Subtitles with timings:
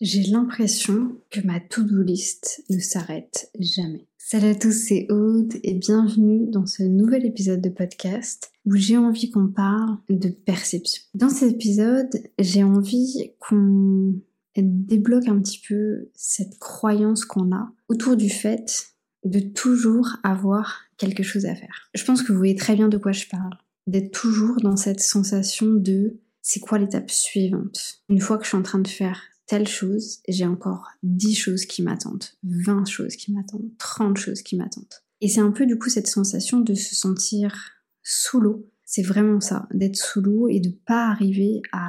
[0.00, 4.08] J'ai l'impression que ma to-do list ne s'arrête jamais.
[4.18, 8.96] Salut à tous, c'est Aude et bienvenue dans ce nouvel épisode de podcast où j'ai
[8.96, 11.00] envie qu'on parle de perception.
[11.14, 12.10] Dans cet épisode,
[12.40, 14.16] j'ai envie qu'on
[14.56, 18.88] débloque un petit peu cette croyance qu'on a autour du fait
[19.24, 21.88] de toujours avoir quelque chose à faire.
[21.94, 23.56] Je pense que vous voyez très bien de quoi je parle.
[23.86, 28.02] D'être toujours dans cette sensation de c'est quoi l'étape suivante?
[28.08, 31.66] Une fois que je suis en train de faire telle chose, j'ai encore 10 choses
[31.66, 34.84] qui m'attendent, 20 choses qui m'attendent, 30 choses qui m'attendent.
[35.20, 37.72] Et c'est un peu du coup cette sensation de se sentir
[38.02, 38.70] sous l'eau.
[38.84, 41.88] C'est vraiment ça, d'être sous l'eau et de pas arriver à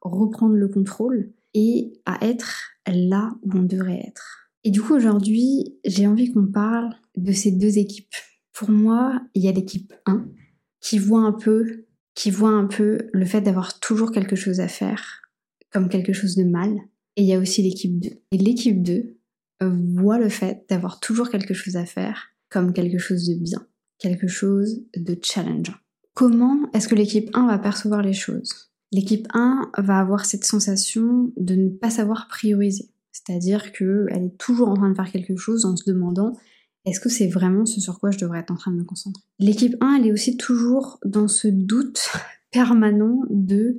[0.00, 4.50] reprendre le contrôle et à être là où on devrait être.
[4.64, 8.14] Et du coup aujourd'hui, j'ai envie qu'on parle de ces deux équipes.
[8.52, 10.26] Pour moi, il y a l'équipe 1
[10.80, 14.68] qui voit un peu qui voit un peu le fait d'avoir toujours quelque chose à
[14.68, 15.20] faire
[15.70, 16.80] comme quelque chose de mal
[17.16, 18.10] et il y a aussi l'équipe 2.
[18.32, 19.16] Et l'équipe 2
[19.62, 23.66] voit le fait d'avoir toujours quelque chose à faire comme quelque chose de bien,
[23.98, 25.74] quelque chose de challengeant.
[26.14, 28.70] Comment est-ce que l'équipe 1 va percevoir les choses?
[28.92, 32.88] L'équipe 1 va avoir cette sensation de ne pas savoir prioriser.
[33.12, 36.32] C'est-à-dire qu'elle est toujours en train de faire quelque chose en se demandant
[36.84, 39.22] est-ce que c'est vraiment ce sur quoi je devrais être en train de me concentrer?
[39.40, 42.10] L'équipe 1, elle est aussi toujours dans ce doute
[42.52, 43.78] permanent de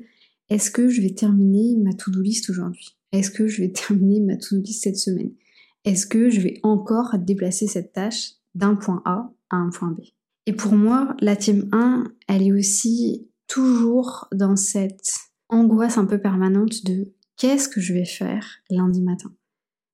[0.49, 2.96] est-ce que je vais terminer ma to-do list aujourd'hui?
[3.11, 5.31] Est-ce que je vais terminer ma to-do list cette semaine?
[5.85, 10.01] Est-ce que je vais encore déplacer cette tâche d'un point A à un point B?
[10.45, 15.11] Et pour moi, la team 1, elle est aussi toujours dans cette
[15.49, 19.33] angoisse un peu permanente de qu'est-ce que je vais faire lundi matin?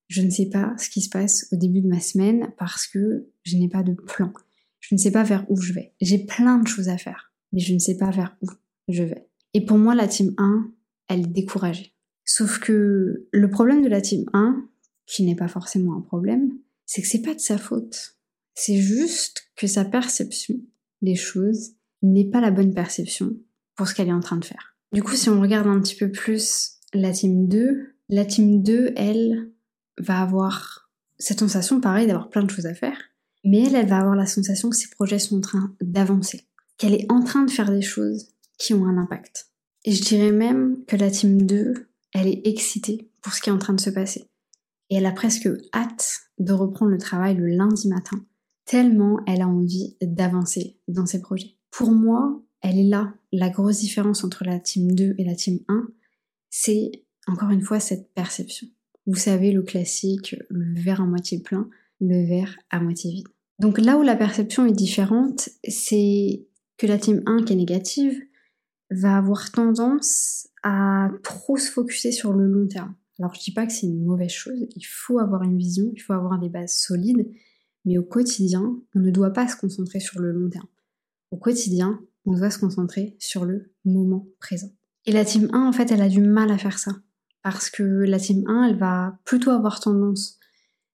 [0.08, 3.28] Je ne sais pas ce qui se passe au début de ma semaine parce que
[3.44, 4.32] je n'ai pas de plan.
[4.80, 5.94] Je ne sais pas vers où je vais.
[6.02, 8.48] J'ai plein de choses à faire, mais je ne sais pas vers où
[8.90, 9.28] je vais.
[9.54, 10.72] Et pour moi, la team 1,
[11.08, 11.93] elle est découragée.
[12.26, 14.68] Sauf que le problème de la team 1,
[15.06, 16.52] qui n'est pas forcément un problème,
[16.86, 18.18] c'est que c'est pas de sa faute.
[18.56, 20.56] C'est juste que sa perception
[21.02, 23.36] des choses n'est pas la bonne perception
[23.76, 24.76] pour ce qu'elle est en train de faire.
[24.92, 28.94] Du coup, si on regarde un petit peu plus la team 2, la team 2,
[28.96, 29.50] elle,
[29.98, 32.98] va avoir cette sensation, pareil, d'avoir plein de choses à faire,
[33.44, 36.42] mais elle, elle va avoir la sensation que ses projets sont en train d'avancer,
[36.78, 39.48] qu'elle est en train de faire des choses qui ont un impact.
[39.86, 43.54] Et je dirais même que la team 2, elle est excitée pour ce qui est
[43.54, 44.30] en train de se passer.
[44.90, 48.24] Et elle a presque hâte de reprendre le travail le lundi matin,
[48.66, 51.58] tellement elle a envie d'avancer dans ses projets.
[51.72, 55.60] Pour moi, elle est là, la grosse différence entre la team 2 et la team
[55.68, 55.88] 1,
[56.50, 56.92] c'est
[57.28, 58.68] encore une fois cette perception.
[59.06, 61.70] Vous savez, le classique, le verre à moitié plein,
[62.00, 63.28] le verre à moitié vide.
[63.60, 66.46] Donc là où la perception est différente, c'est
[66.78, 68.20] que la team 1 qui est négative
[68.92, 72.96] va avoir tendance à trop se focuser sur le long terme.
[73.20, 76.00] Alors je dis pas que c'est une mauvaise chose, il faut avoir une vision, il
[76.00, 77.30] faut avoir des bases solides,
[77.86, 80.68] mais au quotidien, on ne doit pas se concentrer sur le long terme.
[81.32, 84.72] Au quotidien, on doit se concentrer sur le moment présent.
[85.06, 86.94] Et la team 1, en fait, elle a du mal à faire ça.
[87.42, 90.40] Parce que la team 1, elle va plutôt avoir tendance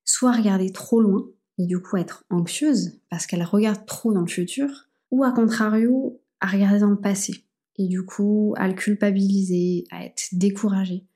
[0.03, 4.21] soit à regarder trop loin, et du coup être anxieuse, parce qu'elle regarde trop dans
[4.21, 7.45] le futur, ou à contrario, à regarder dans le passé,
[7.79, 11.07] et du coup à le culpabiliser, à être découragée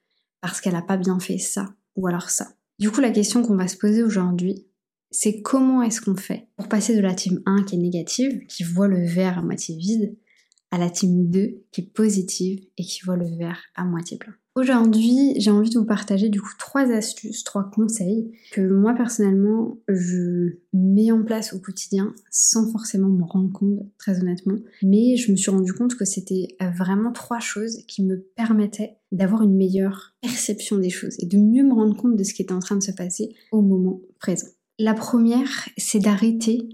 [0.42, 2.56] parce qu'elle n'a pas bien fait ça ou alors ça.
[2.80, 4.66] Du coup, la question qu'on va se poser aujourd'hui,
[5.12, 8.64] c'est comment est-ce qu'on fait pour passer de la team 1 qui est négative, qui
[8.64, 10.18] voit le verre à moitié vide,
[10.72, 14.34] à la team 2 qui est positive et qui voit le verre à moitié plein?
[14.56, 19.80] Aujourd'hui, j'ai envie de vous partager du coup trois astuces, trois conseils que moi personnellement
[19.88, 24.60] je mets en place au quotidien sans forcément me rendre compte, très honnêtement.
[24.84, 29.42] Mais je me suis rendu compte que c'était vraiment trois choses qui me permettaient d'avoir
[29.42, 32.54] une meilleure perception des choses et de mieux me rendre compte de ce qui était
[32.54, 34.48] en train de se passer au moment présent.
[34.78, 36.70] La première, c'est d'arrêter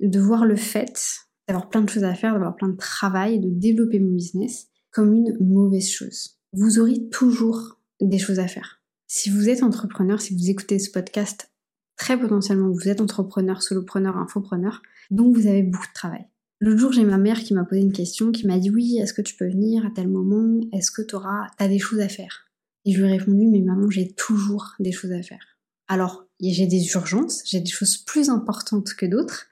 [0.00, 1.00] de voir le fait
[1.46, 5.14] d'avoir plein de choses à faire, d'avoir plein de travail, de développer mon business comme
[5.14, 8.80] une mauvaise chose vous aurez toujours des choses à faire.
[9.06, 11.50] Si vous êtes entrepreneur, si vous écoutez ce podcast,
[11.96, 16.26] très potentiellement vous êtes entrepreneur, solopreneur, infopreneur, donc vous avez beaucoup de travail.
[16.60, 19.14] L'autre jour, j'ai ma mère qui m'a posé une question, qui m'a dit oui, est-ce
[19.14, 20.60] que tu peux venir à tel moment?
[20.72, 22.50] Est-ce que tu auras, as des choses à faire?
[22.84, 25.58] Et je lui ai répondu, mais maman, j'ai toujours des choses à faire.
[25.88, 29.46] Alors, j'ai des urgences, j'ai des choses plus importantes que d'autres,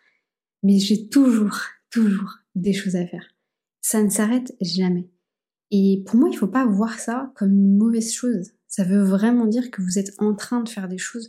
[0.63, 1.59] mais j'ai toujours,
[1.91, 3.25] toujours des choses à faire.
[3.81, 5.09] Ça ne s'arrête jamais.
[5.71, 8.53] Et pour moi, il ne faut pas voir ça comme une mauvaise chose.
[8.67, 11.29] Ça veut vraiment dire que vous êtes en train de faire des choses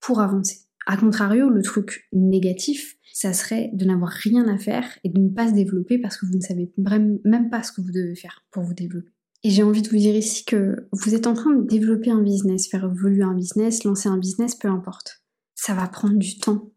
[0.00, 0.60] pour avancer.
[0.86, 5.30] A contrario, le truc négatif, ça serait de n'avoir rien à faire et de ne
[5.30, 8.44] pas se développer parce que vous ne savez même pas ce que vous devez faire
[8.50, 9.10] pour vous développer.
[9.44, 12.22] Et j'ai envie de vous dire ici que vous êtes en train de développer un
[12.22, 15.22] business, faire évoluer un business, lancer un business, peu importe.
[15.54, 16.72] Ça va prendre du temps.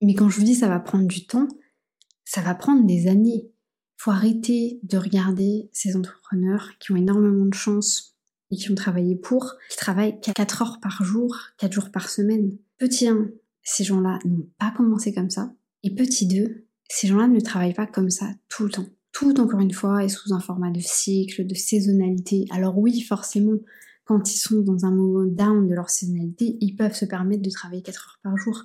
[0.00, 1.48] Mais quand je vous dis ça va prendre du temps,
[2.24, 3.51] ça va prendre des années.
[3.96, 8.16] Faut arrêter de regarder ces entrepreneurs qui ont énormément de chance
[8.50, 12.56] et qui ont travaillé pour, qui travaillent 4 heures par jour, 4 jours par semaine.
[12.78, 13.30] Petit 1,
[13.62, 15.54] ces gens-là n'ont pas commencé comme ça.
[15.82, 18.86] Et petit 2, ces gens-là ne travaillent pas comme ça tout le temps.
[19.12, 22.46] Tout, encore une fois, est sous un format de cycle, de saisonnalité.
[22.50, 23.58] Alors oui, forcément,
[24.04, 27.50] quand ils sont dans un moment down de leur saisonnalité, ils peuvent se permettre de
[27.50, 28.64] travailler 4 heures par jour.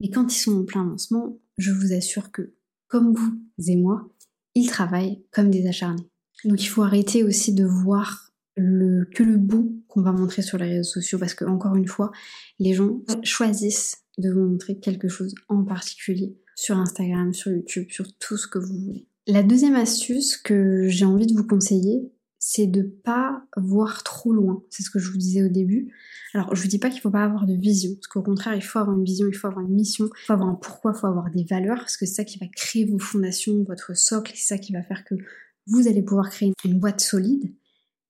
[0.00, 2.54] Mais quand ils sont en plein lancement, je vous assure que,
[2.88, 4.08] comme vous et moi,
[4.56, 6.10] ils travaillent comme des acharnés.
[6.44, 10.78] Donc il faut arrêter aussi de voir que le bout qu'on va montrer sur les
[10.78, 12.10] réseaux sociaux parce que, encore une fois,
[12.58, 18.06] les gens choisissent de vous montrer quelque chose en particulier sur Instagram, sur YouTube, sur
[18.16, 19.06] tout ce que vous voulez.
[19.26, 22.10] La deuxième astuce que j'ai envie de vous conseiller,
[22.48, 24.62] c'est de pas voir trop loin.
[24.70, 25.92] C'est ce que je vous disais au début.
[26.32, 28.62] Alors, je vous dis pas qu'il faut pas avoir de vision, parce qu'au contraire, il
[28.62, 31.00] faut avoir une vision, il faut avoir une mission, il faut avoir un pourquoi, il
[31.00, 34.30] faut avoir des valeurs, parce que c'est ça qui va créer vos fondations, votre socle,
[34.36, 35.16] c'est ça qui va faire que
[35.66, 37.52] vous allez pouvoir créer une boîte solide.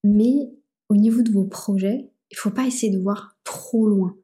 [0.04, 0.50] Mais
[0.90, 4.18] au niveau de vos projets, il faut pas essayer de voir trop loin.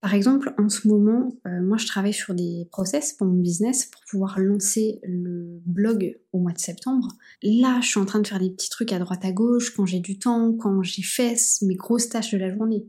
[0.00, 3.86] Par exemple, en ce moment, euh, moi je travaille sur des process pour mon business
[3.86, 7.08] pour pouvoir lancer le blog au mois de septembre.
[7.42, 9.86] Là, je suis en train de faire des petits trucs à droite à gauche quand
[9.86, 12.86] j'ai du temps, quand j'ai fait mes grosses tâches de la journée.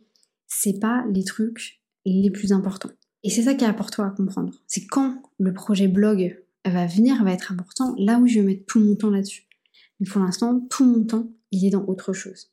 [0.47, 2.91] C'est pas les trucs les plus importants.
[3.23, 4.53] Et c'est ça qui est important à comprendre.
[4.67, 8.65] C'est quand le projet blog va venir, va être important, là où je vais mettre
[8.67, 9.47] tout mon temps là-dessus.
[9.99, 12.51] Mais pour l'instant, tout mon temps, il est dans autre chose.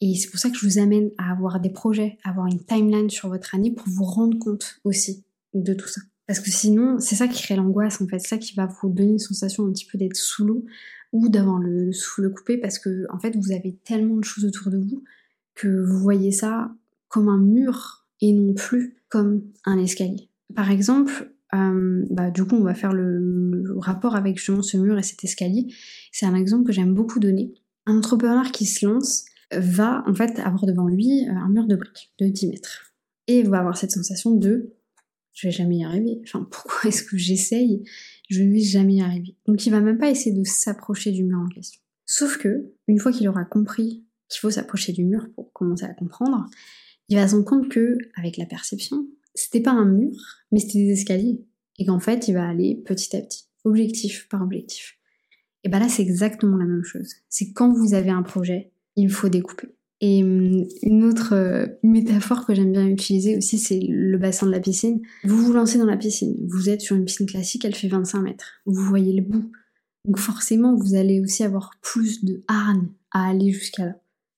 [0.00, 2.64] Et c'est pour ça que je vous amène à avoir des projets, à avoir une
[2.64, 5.24] timeline sur votre année pour vous rendre compte aussi
[5.54, 6.00] de tout ça.
[6.26, 8.90] Parce que sinon, c'est ça qui crée l'angoisse en fait, c'est ça qui va vous
[8.90, 10.64] donner une sensation un petit peu d'être sous l'eau
[11.12, 14.70] ou d'avoir le, souffle coupé parce que en fait vous avez tellement de choses autour
[14.70, 15.02] de vous
[15.54, 16.70] que vous voyez ça
[17.08, 20.28] comme un mur et non plus comme un escalier.
[20.54, 24.76] Par exemple, euh, bah, du coup on va faire le, le rapport avec justement ce
[24.76, 25.72] mur et cet escalier.
[26.12, 27.54] C'est un exemple que j'aime beaucoup donner.
[27.86, 31.76] Un entrepreneur qui se lance, va en fait avoir devant lui euh, un mur de
[31.76, 32.94] briques de 10 mètres.
[33.26, 34.74] Et va avoir cette sensation de
[35.32, 36.20] je vais jamais y arriver.
[36.24, 37.84] Enfin, pourquoi est-ce que j'essaye?
[38.28, 39.36] Je ne vais jamais y arriver.
[39.46, 41.80] Donc il va même pas essayer de s'approcher du mur en question.
[42.06, 45.94] Sauf que, une fois qu'il aura compris qu'il faut s'approcher du mur pour commencer à
[45.94, 46.46] comprendre,
[47.08, 50.12] il va se rendre compte que, avec la perception, c'était pas un mur,
[50.50, 51.44] mais c'était des escaliers.
[51.78, 54.98] Et qu'en fait, il va aller petit à petit, objectif par objectif.
[55.64, 57.14] Et ben là, c'est exactement la même chose.
[57.28, 59.68] C'est quand vous avez un projet, il faut découper.
[60.00, 64.52] Et hum, une autre euh, métaphore que j'aime bien utiliser aussi, c'est le bassin de
[64.52, 65.00] la piscine.
[65.24, 68.20] Vous vous lancez dans la piscine, vous êtes sur une piscine classique, elle fait 25
[68.20, 68.60] mètres.
[68.66, 69.50] Vous voyez le bout.
[70.04, 73.96] Donc forcément, vous allez aussi avoir plus de hargne à aller jusqu'à là.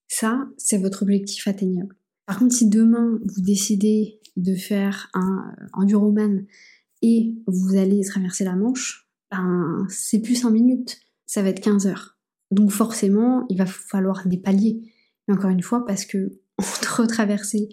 [0.09, 1.95] Ça, c'est votre objectif atteignable.
[2.27, 6.45] Par contre, si demain, vous décidez de faire un euh, enduroman
[7.03, 11.87] et vous allez traverser la Manche, ben, c'est plus 5 minutes, ça va être 15
[11.87, 12.19] heures.
[12.50, 14.81] Donc forcément, il va falloir des paliers.
[15.26, 17.69] Mais encore une fois, parce que entre traverser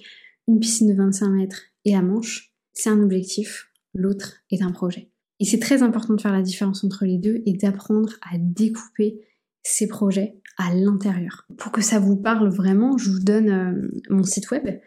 [0.47, 5.11] une piscine de 25 mètres et la Manche, c'est un objectif, l'autre est un projet.
[5.39, 9.21] Et c'est très important de faire la différence entre les deux et d'apprendre à découper
[9.63, 11.45] ces projets à l'intérieur.
[11.57, 14.79] Pour que ça vous parle vraiment, je vous donne euh, mon site web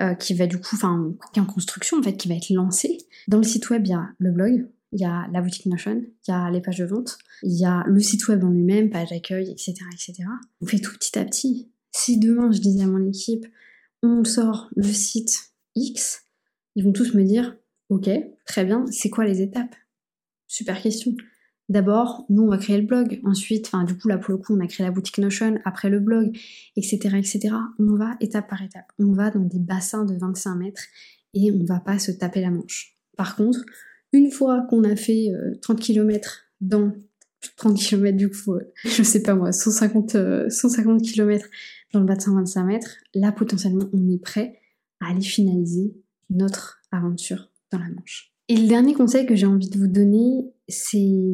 [0.00, 2.98] euh, qui va du coup, enfin, est en construction en fait, qui va être lancé.
[3.28, 6.02] Dans le site web, il y a le blog, il y a la boutique Notion,
[6.02, 8.90] il y a les pages de vente, il y a le site web en lui-même,
[8.90, 10.24] page d'accueil, etc., etc.
[10.60, 11.70] On fait tout petit à petit.
[11.92, 13.46] Si demain je disais à mon équipe,
[14.02, 16.26] on sort le site X,
[16.74, 17.56] ils vont tous me dire,
[17.88, 18.08] ok,
[18.46, 19.74] très bien, c'est quoi les étapes?
[20.46, 21.14] Super question.
[21.68, 23.20] D'abord, nous, on va créer le blog.
[23.24, 25.88] Ensuite, enfin, du coup, là, pour le coup, on a créé la boutique Notion, après
[25.88, 26.36] le blog,
[26.76, 27.54] etc., etc.
[27.78, 28.92] On va étape par étape.
[28.98, 30.82] On va dans des bassins de 25 mètres
[31.34, 32.98] et on va pas se taper la manche.
[33.16, 33.64] Par contre,
[34.12, 36.92] une fois qu'on a fait 30 euh, km dans
[37.56, 41.46] 30 km du coup, euh, je sais pas moi, 150, 150 km
[41.92, 44.58] dans le bassin 25 mètres, là potentiellement on est prêt
[45.00, 45.94] à aller finaliser
[46.30, 48.32] notre aventure dans la Manche.
[48.48, 51.32] Et le dernier conseil que j'ai envie de vous donner, c'est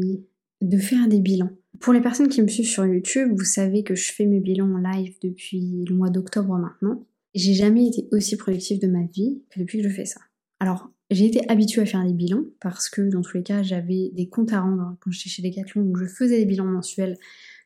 [0.60, 1.50] de faire des bilans.
[1.80, 4.72] Pour les personnes qui me suivent sur YouTube, vous savez que je fais mes bilans
[4.72, 7.06] en live depuis le mois d'octobre maintenant.
[7.34, 10.20] J'ai jamais été aussi productive de ma vie que depuis que je fais ça.
[10.60, 14.10] Alors, j'ai été habituée à faire des bilans parce que dans tous les cas, j'avais
[14.12, 17.16] des comptes à rendre quand j'étais chez Decathlon, donc je faisais des bilans mensuels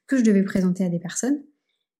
[0.06, 1.42] que je devais présenter à des personnes.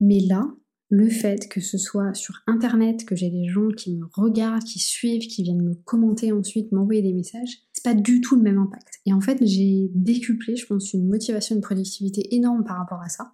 [0.00, 0.46] Mais là,
[0.92, 4.78] le fait que ce soit sur internet, que j'ai des gens qui me regardent, qui
[4.78, 8.58] suivent, qui viennent me commenter ensuite, m'envoyer des messages, c'est pas du tout le même
[8.58, 9.00] impact.
[9.06, 13.08] Et en fait, j'ai décuplé, je pense, une motivation, une productivité énorme par rapport à
[13.08, 13.32] ça.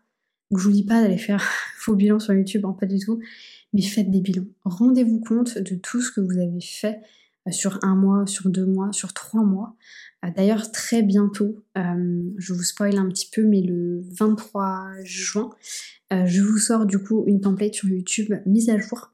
[0.53, 1.45] je vous dis pas d'aller faire
[1.87, 3.19] vos bilans sur YouTube, hein, pas du tout,
[3.73, 4.47] mais faites des bilans.
[4.65, 7.01] Rendez-vous compte de tout ce que vous avez fait
[7.51, 9.77] sur un mois, sur deux mois, sur trois mois.
[10.25, 15.51] Euh, d'ailleurs, très bientôt, euh, je vous spoil un petit peu, mais le 23 juin,
[16.11, 19.13] je vous sors du coup une template sur YouTube mise à jour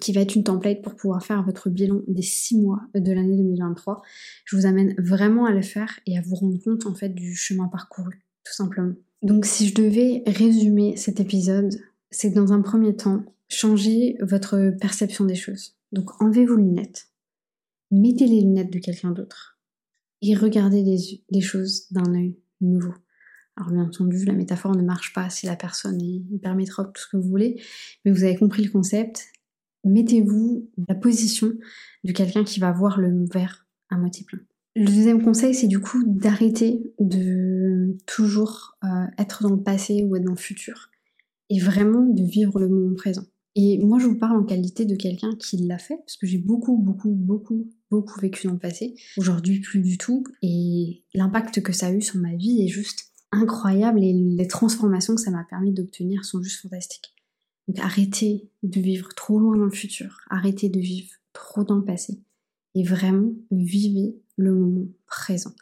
[0.00, 3.36] qui va être une template pour pouvoir faire votre bilan des six mois de l'année
[3.36, 4.02] 2023.
[4.44, 7.34] Je vous amène vraiment à le faire et à vous rendre compte en fait du
[7.34, 8.94] chemin parcouru, tout simplement.
[9.22, 11.74] Donc si je devais résumer cet épisode,
[12.10, 15.76] c'est que dans un premier temps, changez votre perception des choses.
[15.92, 17.07] Donc enlevez vos lunettes,
[17.90, 19.58] mettez les lunettes de quelqu'un d'autre
[20.22, 20.82] et regardez
[21.30, 22.94] les, choses d'un œil nouveau.
[23.56, 27.02] Alors bien entendu, la métaphore ne marche pas si la personne est hyper métrope, tout
[27.02, 27.60] ce que vous voulez,
[28.04, 29.26] mais vous avez compris le concept.
[29.84, 31.52] Mettez-vous la position
[32.04, 34.40] de quelqu'un qui va voir le verre à moitié plein.
[34.76, 40.14] Le deuxième conseil, c'est du coup d'arrêter de toujours euh, être dans le passé ou
[40.14, 40.90] être dans le futur
[41.50, 43.24] et vraiment de vivre le moment présent.
[43.54, 46.38] Et moi, je vous parle en qualité de quelqu'un qui l'a fait, parce que j'ai
[46.38, 48.94] beaucoup, beaucoup, beaucoup, beaucoup vécu dans le passé.
[49.16, 50.24] Aujourd'hui, plus du tout.
[50.42, 55.14] Et l'impact que ça a eu sur ma vie est juste incroyable et les transformations
[55.14, 57.14] que ça m'a permis d'obtenir sont juste fantastiques.
[57.66, 61.84] Donc arrêtez de vivre trop loin dans le futur, arrêtez de vivre trop dans le
[61.84, 62.22] passé
[62.74, 65.52] et vraiment vivez le moment présent.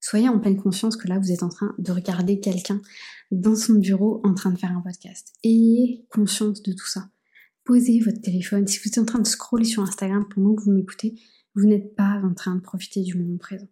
[0.00, 2.80] Soyez en pleine conscience que là, vous êtes en train de regarder quelqu'un
[3.32, 5.32] dans son bureau en train de faire un podcast.
[5.42, 7.08] Ayez conscience de tout ça.
[7.66, 8.66] Posez votre téléphone.
[8.68, 11.16] Si vous êtes en train de scroller sur Instagram pendant que vous m'écoutez,
[11.56, 13.66] vous n'êtes pas en train de profiter du moment présent.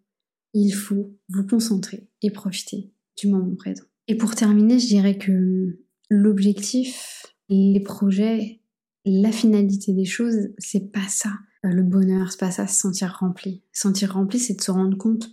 [0.53, 3.85] Il faut vous concentrer et profiter du moment présent.
[4.09, 5.79] Et pour terminer, je dirais que
[6.11, 8.61] l'objectif, les projets,
[9.05, 11.31] la finalité des choses, c'est pas ça.
[11.65, 13.63] Euh, le bonheur, c'est pas ça, se sentir rempli.
[13.73, 15.31] Se sentir rempli, c'est de se rendre compte,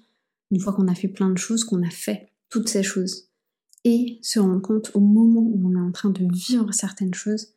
[0.52, 3.30] une fois qu'on a fait plein de choses, qu'on a fait toutes ces choses.
[3.86, 7.56] Et se rendre compte au moment où on est en train de vivre certaines choses,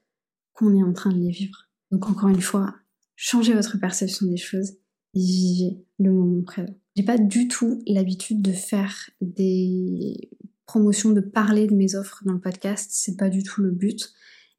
[0.54, 1.68] qu'on est en train de les vivre.
[1.90, 2.74] Donc encore une fois,
[3.16, 4.70] changez votre perception des choses
[5.14, 6.74] et vivez le moment présent.
[6.96, 10.30] J'ai pas du tout l'habitude de faire des
[10.66, 14.12] promotions, de parler de mes offres dans le podcast, c'est pas du tout le but.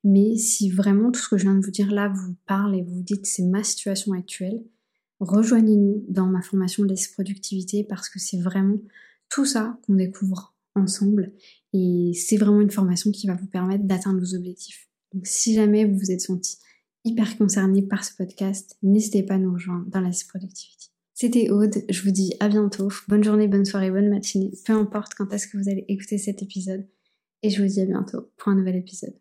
[0.03, 2.83] Mais si vraiment tout ce que je viens de vous dire là vous parle et
[2.83, 4.63] vous dites c'est ma situation actuelle,
[5.19, 8.77] rejoignez-nous dans ma formation de productivité parce que c'est vraiment
[9.29, 11.33] tout ça qu'on découvre ensemble
[11.73, 14.89] et c'est vraiment une formation qui va vous permettre d'atteindre vos objectifs.
[15.15, 16.57] Donc si jamais vous vous êtes senti
[17.05, 20.87] hyper concerné par ce podcast, n'hésitez pas à nous rejoindre dans la productivité.
[21.13, 25.13] C'était Aude, je vous dis à bientôt, bonne journée, bonne soirée, bonne matinée, peu importe
[25.13, 26.85] quand est-ce que vous allez écouter cet épisode,
[27.43, 29.15] et je vous dis à bientôt pour un nouvel épisode.